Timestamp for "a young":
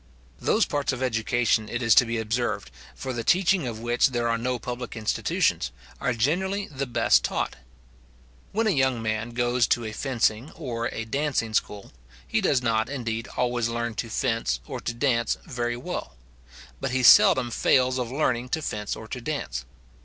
8.65-8.99